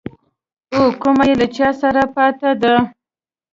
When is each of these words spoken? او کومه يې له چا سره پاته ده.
او 0.75 0.83
کومه 1.01 1.23
يې 1.29 1.35
له 1.39 1.47
چا 1.55 1.69
سره 1.81 2.03
پاته 2.15 2.49
ده. 2.61 2.75